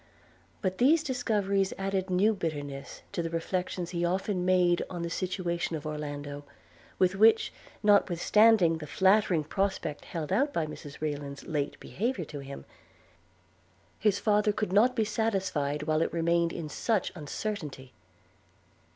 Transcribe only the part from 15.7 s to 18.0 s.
while it remained in such uncertainty.